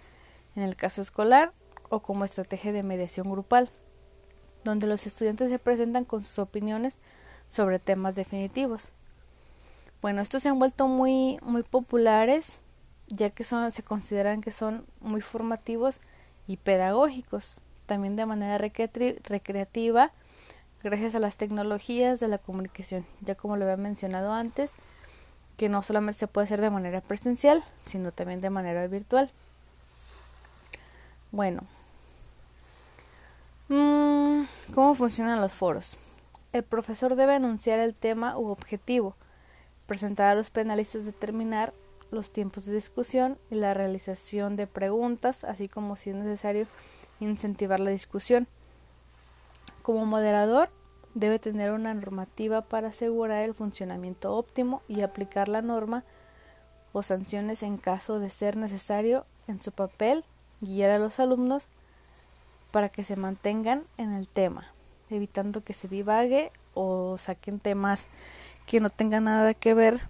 en 0.56 0.62
el 0.62 0.74
caso 0.74 1.02
escolar 1.02 1.52
o 1.88 2.00
como 2.00 2.24
estrategia 2.24 2.72
de 2.72 2.82
mediación 2.82 3.30
grupal, 3.30 3.70
donde 4.64 4.86
los 4.86 5.06
estudiantes 5.06 5.50
se 5.50 5.58
presentan 5.58 6.04
con 6.04 6.22
sus 6.22 6.38
opiniones 6.38 6.96
sobre 7.48 7.78
temas 7.78 8.14
definitivos. 8.14 8.90
Bueno, 10.00 10.20
estos 10.20 10.42
se 10.42 10.48
han 10.48 10.58
vuelto 10.58 10.86
muy 10.86 11.38
muy 11.42 11.62
populares 11.62 12.60
ya 13.08 13.30
que 13.30 13.44
son 13.44 13.70
se 13.72 13.82
consideran 13.82 14.40
que 14.40 14.52
son 14.52 14.84
muy 15.00 15.20
formativos 15.20 16.00
y 16.46 16.56
pedagógicos, 16.58 17.56
también 17.86 18.16
de 18.16 18.26
manera 18.26 18.58
recreativa 18.58 20.12
gracias 20.82 21.14
a 21.14 21.18
las 21.18 21.36
tecnologías 21.36 22.20
de 22.20 22.28
la 22.28 22.38
comunicación, 22.38 23.04
ya 23.20 23.34
como 23.34 23.56
lo 23.56 23.64
había 23.64 23.76
mencionado 23.76 24.32
antes, 24.32 24.74
que 25.56 25.68
no 25.68 25.82
solamente 25.82 26.20
se 26.20 26.28
puede 26.28 26.44
hacer 26.44 26.60
de 26.60 26.70
manera 26.70 27.00
presencial, 27.00 27.64
sino 27.84 28.12
también 28.12 28.40
de 28.40 28.50
manera 28.50 28.86
virtual. 28.86 29.30
Bueno, 31.32 31.62
mm, 33.68 34.42
¿cómo 34.72 34.94
funcionan 34.94 35.40
los 35.40 35.52
foros? 35.52 35.96
El 36.52 36.62
profesor 36.62 37.14
debe 37.14 37.34
anunciar 37.34 37.78
el 37.78 37.94
tema 37.94 38.38
u 38.38 38.48
objetivo, 38.48 39.16
presentar 39.86 40.28
a 40.28 40.34
los 40.34 40.50
penalistas 40.50 41.04
determinar 41.04 41.72
los 42.10 42.30
tiempos 42.30 42.64
de 42.64 42.74
discusión 42.74 43.38
y 43.50 43.56
la 43.56 43.74
realización 43.74 44.56
de 44.56 44.66
preguntas, 44.66 45.44
así 45.44 45.68
como 45.68 45.96
si 45.96 46.10
es 46.10 46.16
necesario 46.16 46.66
incentivar 47.20 47.80
la 47.80 47.90
discusión. 47.90 48.46
Como 49.82 50.06
moderador 50.06 50.70
debe 51.14 51.38
tener 51.38 51.72
una 51.72 51.94
normativa 51.94 52.62
para 52.62 52.88
asegurar 52.88 53.42
el 53.42 53.54
funcionamiento 53.54 54.34
óptimo 54.34 54.82
y 54.88 55.02
aplicar 55.02 55.48
la 55.48 55.62
norma 55.62 56.04
o 56.92 57.02
sanciones 57.02 57.62
en 57.62 57.76
caso 57.76 58.18
de 58.20 58.30
ser 58.30 58.56
necesario 58.56 59.26
en 59.46 59.60
su 59.60 59.72
papel, 59.72 60.24
guiar 60.60 60.90
a 60.90 60.98
los 60.98 61.20
alumnos 61.20 61.68
para 62.70 62.88
que 62.88 63.04
se 63.04 63.16
mantengan 63.16 63.82
en 63.96 64.12
el 64.12 64.28
tema, 64.28 64.72
evitando 65.10 65.62
que 65.62 65.72
se 65.72 65.88
divague 65.88 66.50
o 66.74 67.16
saquen 67.18 67.60
temas 67.60 68.06
que 68.66 68.80
no 68.80 68.90
tengan 68.90 69.24
nada 69.24 69.54
que 69.54 69.74
ver 69.74 70.00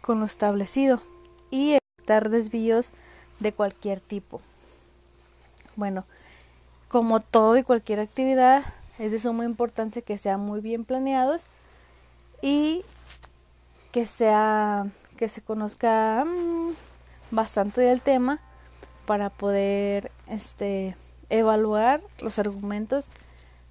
con 0.00 0.20
lo 0.20 0.26
establecido 0.26 1.02
y 1.50 1.78
evitar 1.98 2.30
desvíos 2.30 2.90
de 3.40 3.52
cualquier 3.52 4.00
tipo. 4.00 4.40
Bueno, 5.76 6.04
como 6.88 7.20
todo 7.20 7.56
y 7.56 7.62
cualquier 7.62 8.00
actividad, 8.00 8.64
es 8.98 9.12
de 9.12 9.20
suma 9.20 9.44
importancia 9.44 10.02
que 10.02 10.18
sean 10.18 10.40
muy 10.40 10.60
bien 10.60 10.84
planeados 10.84 11.40
y 12.42 12.84
que 13.90 14.06
sea 14.06 14.86
que 15.16 15.28
se 15.28 15.40
conozca 15.40 16.24
mm, 16.24 16.72
bastante 17.30 17.80
del 17.80 18.00
tema 18.00 18.40
para 19.06 19.30
poder 19.30 20.10
este 20.26 20.96
evaluar 21.30 22.00
los 22.20 22.38
argumentos 22.38 23.08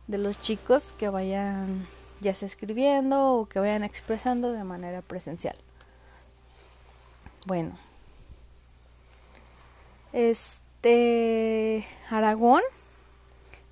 de 0.08 0.18
los 0.18 0.42
chicos 0.42 0.94
que 0.98 1.10
vayan 1.10 1.88
ya 2.22 2.36
sea 2.36 2.48
escribiendo 2.48 3.34
o 3.34 3.46
que 3.48 3.60
vayan 3.60 3.84
expresando 3.84 4.52
de 4.52 4.64
manera 4.64 5.02
presencial. 5.02 5.56
Bueno, 7.46 7.72
este 10.14 11.88
Aragón 12.10 12.62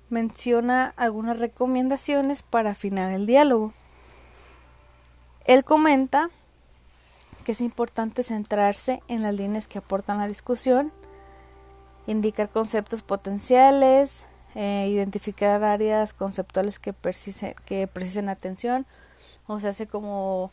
menciona 0.08 0.92
algunas 0.96 1.38
recomendaciones 1.38 2.42
para 2.42 2.70
afinar 2.70 3.12
el 3.12 3.26
diálogo. 3.26 3.72
Él 5.44 5.64
comenta 5.64 6.30
que 7.44 7.52
es 7.52 7.60
importante 7.60 8.22
centrarse 8.22 9.02
en 9.06 9.22
las 9.22 9.34
líneas 9.34 9.68
que 9.68 9.78
aportan 9.78 10.18
la 10.18 10.26
discusión, 10.26 10.92
indicar 12.06 12.50
conceptos 12.50 13.02
potenciales, 13.02 14.26
eh, 14.54 14.88
identificar 14.90 15.62
áreas 15.62 16.12
conceptuales 16.12 16.78
que, 16.78 16.92
precisen, 16.92 17.54
que 17.64 17.86
precisen 17.86 18.28
atención, 18.28 18.86
o 19.46 19.60
sea, 19.60 19.70
hace 19.70 19.86
como 19.86 20.50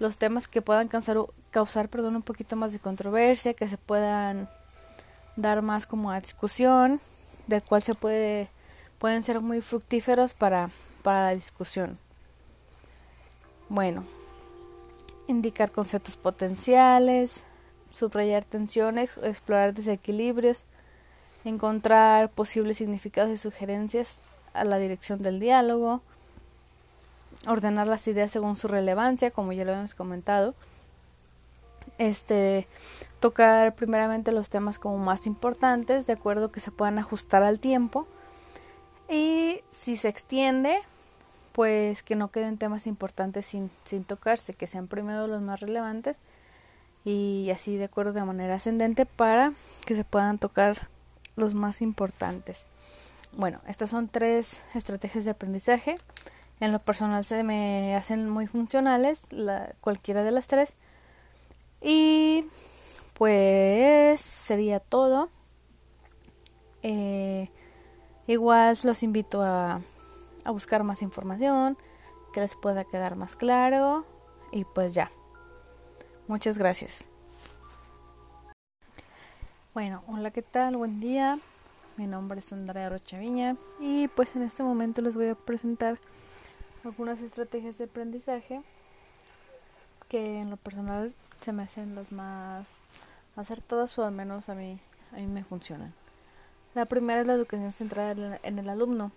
los 0.00 0.16
temas 0.16 0.48
que 0.48 0.62
puedan 0.62 0.88
causar, 0.88 1.18
causar 1.50 1.88
perdón, 1.88 2.16
un 2.16 2.22
poquito 2.22 2.56
más 2.56 2.72
de 2.72 2.78
controversia, 2.78 3.54
que 3.54 3.68
se 3.68 3.78
puedan 3.78 4.48
dar 5.36 5.62
más 5.62 5.86
como 5.86 6.10
a 6.10 6.20
discusión, 6.20 7.00
del 7.46 7.62
cual 7.62 7.82
se 7.82 7.94
puede 7.94 8.48
pueden 8.98 9.22
ser 9.22 9.40
muy 9.40 9.60
fructíferos 9.60 10.34
para, 10.34 10.70
para 11.02 11.26
la 11.26 11.34
discusión. 11.34 11.98
Bueno, 13.68 14.04
indicar 15.26 15.70
conceptos 15.70 16.16
potenciales, 16.16 17.44
subrayar 17.92 18.44
tensiones, 18.44 19.16
explorar 19.22 19.74
desequilibrios, 19.74 20.64
encontrar 21.44 22.30
posibles 22.30 22.78
significados 22.78 23.30
y 23.30 23.36
sugerencias 23.36 24.18
a 24.54 24.64
la 24.64 24.78
dirección 24.78 25.22
del 25.22 25.40
diálogo, 25.40 26.00
ordenar 27.46 27.86
las 27.86 28.06
ideas 28.08 28.30
según 28.30 28.56
su 28.56 28.68
relevancia, 28.68 29.30
como 29.30 29.52
ya 29.52 29.64
lo 29.64 29.72
hemos 29.72 29.94
comentado, 29.94 30.54
este 31.98 32.66
tocar 33.20 33.74
primeramente 33.74 34.30
los 34.32 34.50
temas 34.50 34.78
como 34.78 34.98
más 34.98 35.26
importantes, 35.26 36.06
de 36.06 36.12
acuerdo 36.12 36.48
que 36.48 36.60
se 36.60 36.70
puedan 36.70 36.98
ajustar 36.98 37.42
al 37.42 37.58
tiempo, 37.60 38.06
y 39.08 39.60
si 39.70 39.96
se 39.96 40.08
extiende, 40.08 40.78
pues 41.52 42.02
que 42.02 42.14
no 42.14 42.30
queden 42.30 42.58
temas 42.58 42.86
importantes 42.86 43.46
sin, 43.46 43.70
sin 43.84 44.04
tocarse, 44.04 44.54
que 44.54 44.66
sean 44.66 44.86
primero 44.86 45.26
los 45.26 45.40
más 45.40 45.60
relevantes 45.60 46.16
y 47.04 47.50
así 47.52 47.76
de 47.76 47.84
acuerdo 47.84 48.12
de 48.12 48.22
manera 48.22 48.56
ascendente 48.56 49.06
para 49.06 49.52
que 49.86 49.94
se 49.94 50.04
puedan 50.04 50.38
tocar 50.38 50.88
los 51.38 51.54
más 51.54 51.80
importantes. 51.82 52.66
Bueno, 53.32 53.60
estas 53.66 53.90
son 53.90 54.08
tres 54.08 54.62
estrategias 54.74 55.24
de 55.24 55.30
aprendizaje. 55.30 55.98
En 56.60 56.72
lo 56.72 56.80
personal 56.80 57.24
se 57.24 57.44
me 57.44 57.94
hacen 57.94 58.28
muy 58.28 58.46
funcionales 58.46 59.22
la, 59.30 59.72
cualquiera 59.80 60.24
de 60.24 60.32
las 60.32 60.46
tres. 60.46 60.74
Y 61.80 62.44
pues 63.14 64.20
sería 64.20 64.80
todo. 64.80 65.30
Eh, 66.82 67.48
Igual 68.28 68.76
los 68.84 69.02
invito 69.02 69.42
a, 69.42 69.80
a 70.44 70.50
buscar 70.50 70.84
más 70.84 71.00
información, 71.00 71.78
que 72.34 72.40
les 72.40 72.54
pueda 72.56 72.84
quedar 72.84 73.16
más 73.16 73.36
claro 73.36 74.04
y 74.52 74.64
pues 74.64 74.92
ya. 74.92 75.10
Muchas 76.26 76.58
gracias. 76.58 77.07
Bueno, 79.74 80.02
hola, 80.08 80.30
¿qué 80.30 80.40
tal? 80.40 80.78
Buen 80.78 80.98
día. 80.98 81.38
Mi 81.98 82.06
nombre 82.06 82.38
es 82.40 82.52
Andrea 82.54 82.88
Rochaviña 82.88 83.54
y 83.78 84.08
pues 84.08 84.34
en 84.34 84.42
este 84.42 84.62
momento 84.62 85.02
les 85.02 85.14
voy 85.14 85.28
a 85.28 85.34
presentar 85.34 85.98
algunas 86.84 87.20
estrategias 87.20 87.76
de 87.76 87.84
aprendizaje 87.84 88.62
que 90.08 90.40
en 90.40 90.48
lo 90.48 90.56
personal 90.56 91.12
se 91.42 91.52
me 91.52 91.64
hacen 91.64 91.94
las 91.94 92.12
más 92.12 92.66
acertadas 93.36 93.96
o 93.98 94.04
al 94.04 94.12
menos 94.12 94.48
a 94.48 94.54
mí, 94.54 94.80
a 95.12 95.16
mí 95.16 95.26
me 95.26 95.44
funcionan. 95.44 95.92
La 96.74 96.86
primera 96.86 97.20
es 97.20 97.26
la 97.26 97.34
educación 97.34 97.70
centrada 97.70 98.40
en 98.42 98.58
el 98.58 98.68
alumno. 98.70 99.12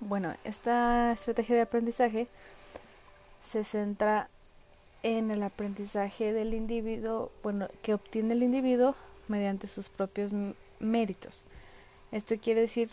Bueno, 0.00 0.32
esta 0.44 1.12
estrategia 1.12 1.56
de 1.56 1.62
aprendizaje 1.62 2.28
se 3.46 3.62
centra 3.62 4.30
en 5.02 5.30
el 5.30 5.42
aprendizaje 5.42 6.32
del 6.32 6.54
individuo, 6.54 7.30
bueno, 7.42 7.68
que 7.82 7.92
obtiene 7.92 8.32
el 8.32 8.42
individuo 8.42 8.94
mediante 9.28 9.68
sus 9.68 9.88
propios 9.88 10.32
méritos. 10.78 11.42
Esto 12.12 12.36
quiere 12.38 12.62
decir 12.62 12.90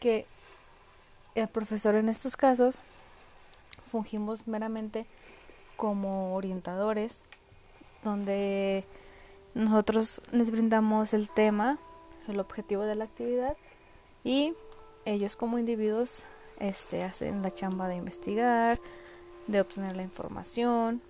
que 0.00 0.26
el 1.34 1.48
profesor 1.48 1.94
en 1.94 2.08
estos 2.08 2.36
casos 2.36 2.80
fungimos 3.82 4.46
meramente 4.46 5.06
como 5.76 6.34
orientadores, 6.34 7.20
donde 8.04 8.84
nosotros 9.54 10.22
les 10.32 10.50
brindamos 10.50 11.12
el 11.12 11.28
tema, 11.28 11.78
el 12.28 12.40
objetivo 12.40 12.82
de 12.82 12.94
la 12.94 13.04
actividad 13.04 13.56
y 14.24 14.54
ellos 15.04 15.36
como 15.36 15.58
individuos 15.58 16.22
este, 16.58 17.02
hacen 17.02 17.42
la 17.42 17.50
chamba 17.50 17.88
de 17.88 17.96
investigar, 17.96 18.78
de 19.46 19.60
obtener 19.60 19.96
la 19.96 20.02
información 20.02 21.00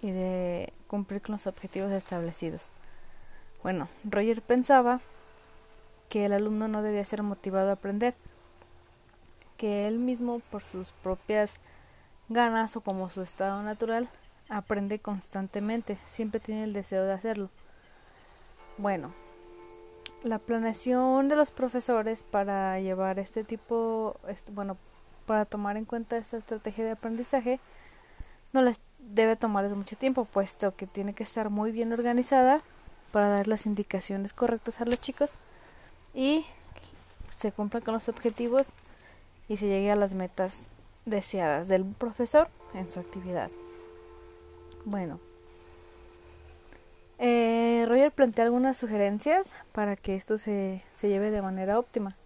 y 0.00 0.10
de 0.12 0.72
cumplir 0.90 1.22
con 1.22 1.34
los 1.34 1.46
objetivos 1.46 1.92
establecidos. 1.92 2.72
Bueno, 3.62 3.88
Roger 4.02 4.42
pensaba 4.42 5.00
que 6.08 6.24
el 6.24 6.32
alumno 6.32 6.66
no 6.66 6.82
debía 6.82 7.04
ser 7.04 7.22
motivado 7.22 7.70
a 7.70 7.74
aprender, 7.74 8.14
que 9.56 9.86
él 9.86 10.00
mismo 10.00 10.40
por 10.50 10.64
sus 10.64 10.90
propias 10.90 11.58
ganas 12.28 12.74
o 12.76 12.80
como 12.80 13.08
su 13.08 13.22
estado 13.22 13.62
natural 13.62 14.08
aprende 14.48 14.98
constantemente, 14.98 15.96
siempre 16.06 16.40
tiene 16.40 16.64
el 16.64 16.72
deseo 16.72 17.04
de 17.04 17.12
hacerlo. 17.12 17.50
Bueno, 18.76 19.12
la 20.24 20.40
planeación 20.40 21.28
de 21.28 21.36
los 21.36 21.52
profesores 21.52 22.24
para 22.24 22.80
llevar 22.80 23.20
este 23.20 23.44
tipo, 23.44 24.18
bueno, 24.50 24.76
para 25.24 25.44
tomar 25.44 25.76
en 25.76 25.84
cuenta 25.84 26.16
esta 26.16 26.38
estrategia 26.38 26.84
de 26.84 26.90
aprendizaje, 26.90 27.60
no 28.52 28.62
les 28.62 28.80
debe 29.14 29.36
tomarles 29.36 29.76
mucho 29.76 29.96
tiempo, 29.96 30.24
puesto 30.24 30.74
que 30.74 30.86
tiene 30.86 31.14
que 31.14 31.22
estar 31.22 31.50
muy 31.50 31.72
bien 31.72 31.92
organizada 31.92 32.60
para 33.12 33.28
dar 33.28 33.48
las 33.48 33.66
indicaciones 33.66 34.32
correctas 34.32 34.80
a 34.80 34.84
los 34.84 35.00
chicos 35.00 35.30
y 36.14 36.44
se 37.36 37.52
cumplan 37.52 37.82
con 37.82 37.94
los 37.94 38.08
objetivos 38.08 38.68
y 39.48 39.56
se 39.56 39.66
llegue 39.66 39.90
a 39.90 39.96
las 39.96 40.14
metas 40.14 40.64
deseadas 41.06 41.66
del 41.68 41.84
profesor 41.84 42.48
en 42.74 42.90
su 42.90 43.00
actividad. 43.00 43.50
Bueno, 44.84 45.18
eh, 47.18 47.84
Roger 47.88 48.12
plantea 48.12 48.44
algunas 48.44 48.76
sugerencias 48.76 49.52
para 49.72 49.96
que 49.96 50.14
esto 50.14 50.38
se, 50.38 50.82
se 50.94 51.08
lleve 51.08 51.30
de 51.30 51.42
manera 51.42 51.78
óptima. 51.78 52.16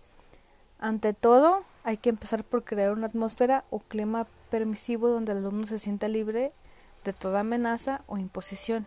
Ante 0.78 1.14
todo, 1.14 1.62
hay 1.82 1.96
que 1.96 2.10
empezar 2.10 2.44
por 2.44 2.62
crear 2.62 2.92
una 2.92 3.06
atmósfera 3.06 3.64
o 3.70 3.78
clima 3.78 4.26
permisivo 4.50 5.08
donde 5.08 5.32
el 5.32 5.38
alumno 5.38 5.66
se 5.66 5.78
sienta 5.78 6.08
libre 6.08 6.52
de 7.04 7.12
toda 7.12 7.40
amenaza 7.40 8.02
o 8.06 8.18
imposición 8.18 8.86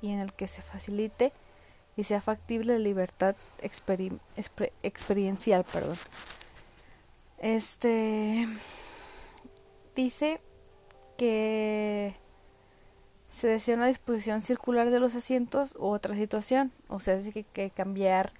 y 0.00 0.12
en 0.12 0.20
el 0.20 0.32
que 0.32 0.48
se 0.48 0.62
facilite 0.62 1.32
y 1.96 2.04
sea 2.04 2.20
factible 2.20 2.74
la 2.74 2.78
libertad 2.78 3.36
experiencial. 4.82 5.64
Perdón. 5.64 5.96
Este 7.38 8.46
dice 9.94 10.40
que 11.16 12.16
se 13.30 13.48
desea 13.48 13.76
una 13.76 13.86
disposición 13.86 14.42
circular 14.42 14.90
de 14.90 15.00
los 15.00 15.14
asientos 15.14 15.74
u 15.76 15.86
otra 15.86 16.14
situación, 16.14 16.72
o 16.88 17.00
sea, 17.00 17.14
hay 17.14 17.32
que, 17.32 17.42
que 17.44 17.70
cambiar 17.70 18.32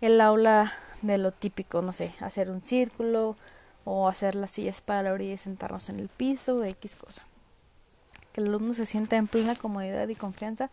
el 0.00 0.20
aula 0.20 0.72
de 1.02 1.18
lo 1.18 1.32
típico, 1.32 1.82
no 1.82 1.92
sé, 1.92 2.14
hacer 2.20 2.50
un 2.50 2.62
círculo 2.62 3.36
o 3.84 4.08
hacer 4.08 4.34
las 4.34 4.52
sillas 4.52 4.80
para 4.80 5.02
la 5.02 5.12
orilla 5.12 5.34
y 5.34 5.38
sentarnos 5.38 5.88
en 5.88 5.98
el 5.98 6.08
piso, 6.08 6.64
X 6.64 6.96
cosa. 6.96 7.22
Que 8.32 8.40
el 8.40 8.48
alumno 8.48 8.74
se 8.74 8.86
sienta 8.86 9.16
en 9.16 9.26
plena 9.26 9.54
comodidad 9.54 10.08
y 10.08 10.14
confianza 10.14 10.70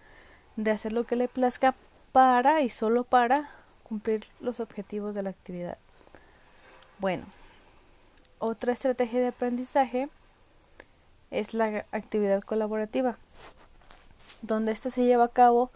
de 0.55 0.71
hacer 0.71 0.91
lo 0.91 1.05
que 1.05 1.15
le 1.15 1.27
plazca 1.27 1.75
para 2.11 2.61
y 2.61 2.69
solo 2.69 3.03
para 3.03 3.49
cumplir 3.83 4.25
los 4.41 4.59
objetivos 4.59 5.15
de 5.15 5.23
la 5.23 5.29
actividad. 5.29 5.77
Bueno, 6.99 7.25
otra 8.39 8.73
estrategia 8.73 9.19
de 9.19 9.27
aprendizaje 9.27 10.09
es 11.31 11.53
la 11.53 11.85
actividad 11.91 12.41
colaborativa, 12.41 13.17
donde 14.41 14.71
ésta 14.71 14.89
se 14.89 15.03
lleva 15.03 15.25
a 15.25 15.29
cabo 15.29 15.71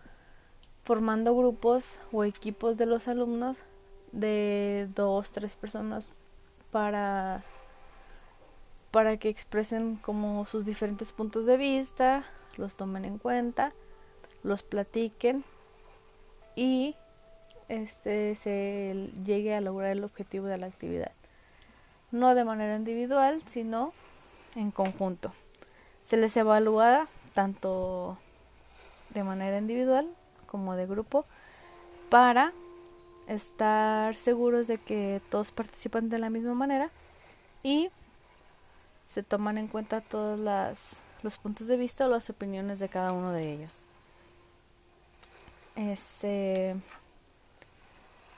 formando 0.84 1.36
grupos 1.36 1.86
o 2.12 2.24
equipos 2.24 2.78
de 2.78 2.86
los 2.86 3.08
alumnos 3.08 3.58
de 4.12 4.90
dos, 4.96 5.32
tres 5.32 5.56
personas 5.56 6.10
para 6.72 7.44
para 8.92 9.18
que 9.18 9.30
expresen 9.30 9.96
como 9.96 10.46
sus 10.46 10.66
diferentes 10.66 11.14
puntos 11.14 11.46
de 11.46 11.58
vista, 11.58 12.24
los 12.58 12.76
tomen 12.76 13.06
en 13.06 13.18
cuenta, 13.18 13.74
los 14.44 14.64
platiquen 14.64 15.44
y 16.56 16.96
este 17.70 18.36
se 18.36 19.10
llegue 19.26 19.56
a 19.56 19.62
lograr 19.62 19.92
el 19.92 20.04
objetivo 20.04 20.48
de 20.48 20.58
la 20.58 20.68
actividad. 20.68 21.12
No 22.12 22.36
de 22.36 22.44
manera 22.44 22.76
individual, 22.76 23.42
sino 23.48 23.94
en 24.56 24.72
conjunto. 24.72 25.32
Se 26.04 26.18
les 26.18 26.36
evalúa 26.36 27.08
tanto 27.34 28.18
de 29.14 29.24
manera 29.24 29.58
individual 29.58 30.10
como 30.48 30.76
de 30.76 30.86
grupo 30.86 31.26
para 32.10 32.52
estar 33.28 34.16
seguros 34.18 34.68
de 34.68 34.78
que 34.78 35.22
todos 35.30 35.52
participan 35.52 36.10
de 36.10 36.20
la 36.20 36.30
misma 36.30 36.54
manera 36.54 36.90
y 37.64 37.90
se 39.14 39.24
toman 39.24 39.58
en 39.58 39.68
cuenta 39.68 40.00
todos 40.00 40.40
las, 40.40 40.96
los 41.22 41.38
puntos 41.38 41.68
de 41.68 41.76
vista 41.76 42.06
o 42.06 42.10
las 42.10 42.30
opiniones 42.30 42.80
de 42.80 42.88
cada 42.88 43.12
uno 43.12 43.32
de 43.32 43.52
ellos. 43.52 43.74
Este 45.76 46.76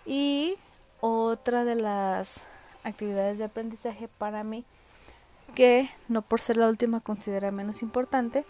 y 0.06 0.56
otra 1.00 1.64
de 1.64 1.76
las 1.76 2.44
actividades 2.84 3.38
de 3.38 3.46
aprendizaje 3.46 4.08
para 4.08 4.44
mí 4.44 4.66
que 5.56 5.90
no 6.08 6.22
por 6.24 6.42
ser 6.42 6.58
la 6.58 6.68
última 6.68 7.00
considera 7.00 7.52
menos 7.52 7.82
importante 7.84 8.44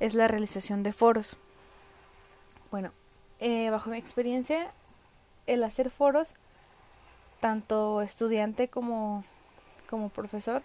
es 0.00 0.14
la 0.14 0.28
realización 0.28 0.82
de 0.82 0.92
foros. 0.92 1.36
Bueno, 2.70 2.92
eh, 3.40 3.68
bajo 3.70 3.90
mi 3.90 3.98
experiencia, 3.98 4.70
el 5.46 5.62
hacer 5.64 5.90
foros, 5.90 6.32
tanto 7.40 8.00
estudiante 8.00 8.68
como, 8.68 9.24
como 9.88 10.08
profesor, 10.08 10.62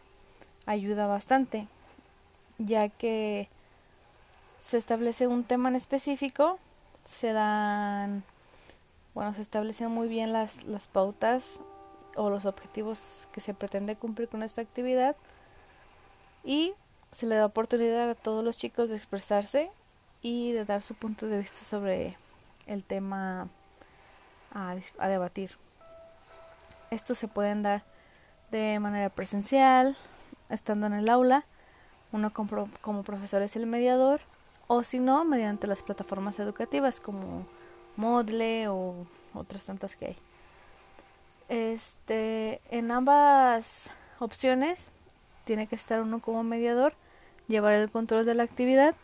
ayuda 0.65 1.08
bastante, 1.08 1.67
ya 2.58 2.89
que 2.89 3.49
se 4.58 4.78
establece 4.78 5.28
un 5.28 5.43
tema 5.43 5.69
en 5.69 5.76
específico, 5.76 6.60
se 7.04 7.34
dan, 7.34 8.23
bueno, 9.13 9.34
se 9.34 9.41
establecen 9.41 9.91
muy 9.91 10.08
bien 10.08 10.32
las, 10.32 10.63
las 10.63 10.88
pautas 10.88 11.60
o 12.15 12.30
los 12.30 12.45
objetivos 12.45 13.28
que 13.32 13.41
se 13.41 13.54
pretende 13.54 13.95
cumplir 13.95 14.30
con 14.30 14.43
esta 14.43 14.62
actividad 14.62 15.15
y 16.43 16.73
se 17.12 17.26
le 17.26 17.36
da 17.36 17.45
oportunidad 17.45 18.10
a 18.10 18.15
todos 18.15 18.43
los 18.43 18.58
chicos 18.58 18.89
de 18.89 18.97
expresarse 18.97 19.69
y 20.21 20.52
de 20.52 20.65
dar 20.65 20.82
su 20.82 20.95
punto 20.95 21.28
de 21.28 21.39
vista 21.39 21.65
sobre 21.65 22.17
el 22.65 22.84
tema 22.84 23.49
a, 24.54 24.76
debatir. 25.08 25.52
Estos 26.91 27.17
se 27.17 27.28
pueden 27.28 27.63
dar 27.63 27.84
de 28.52 28.80
manera 28.80 29.10
presencial, 29.10 29.97
estando 30.49 30.88
en 30.88 30.93
el 30.93 31.10
aula, 31.10 31.45
uno 32.12 32.32
como, 32.32 32.69
como 32.82 33.03
profesor 33.03 33.41
es 33.41 33.56
el 33.56 33.65
mediador, 33.65 34.21
o 34.67 34.84
si 34.84 34.99
no, 34.99 35.25
mediante 35.25 35.67
las 35.67 35.82
plataformas 35.82 36.39
educativas 36.39 36.99
como 36.99 37.45
Moodle 37.97 38.67
o 38.69 39.06
otras 39.34 39.63
tantas 39.63 39.95
que 39.95 40.06
hay. 40.08 40.17
Este, 41.49 42.62
en 42.69 42.91
ambas 42.91 43.89
opciones 44.19 44.88
tiene 45.43 45.67
que 45.67 45.75
estar 45.75 46.01
uno 46.01 46.19
como 46.19 46.43
mediador, 46.43 46.93
llevar 47.47 47.73
el 47.73 47.91
control 47.91 48.25
de 48.25 48.34
la 48.34 48.43
actividad 48.43 48.95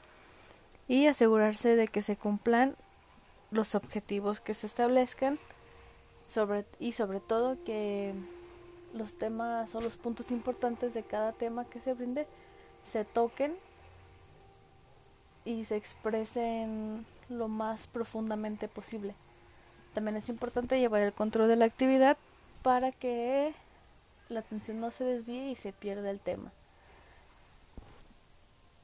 y 0.87 1.07
asegurarse 1.07 1.75
de 1.75 1.87
que 1.87 2.01
se 2.01 2.15
cumplan 2.15 2.75
los 3.51 3.75
objetivos 3.75 4.39
que 4.39 4.53
se 4.53 4.67
establezcan 4.67 5.37
sobre, 6.27 6.65
y 6.79 6.93
sobre 6.93 7.19
todo 7.19 7.57
que 7.65 8.13
los 8.93 9.13
temas 9.13 9.73
o 9.75 9.81
los 9.81 9.95
puntos 9.95 10.31
importantes 10.31 10.93
de 10.93 11.03
cada 11.03 11.31
tema 11.31 11.65
que 11.65 11.79
se 11.79 11.93
brinde 11.93 12.27
se 12.85 13.05
toquen 13.05 13.55
y 15.45 15.65
se 15.65 15.75
expresen 15.75 17.05
lo 17.29 17.47
más 17.47 17.87
profundamente 17.87 18.67
posible. 18.67 19.15
También 19.93 20.17
es 20.17 20.29
importante 20.29 20.79
llevar 20.79 21.01
el 21.01 21.13
control 21.13 21.47
de 21.47 21.55
la 21.55 21.65
actividad 21.65 22.17
para 22.61 22.91
que 22.91 23.53
la 24.27 24.41
atención 24.41 24.79
no 24.79 24.91
se 24.91 25.03
desvíe 25.03 25.51
y 25.51 25.55
se 25.55 25.73
pierde 25.73 26.09
el 26.09 26.19
tema. 26.19 26.51